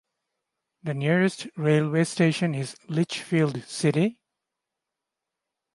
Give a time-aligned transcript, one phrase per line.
[0.81, 4.17] The nearest railway station is Lichfield City.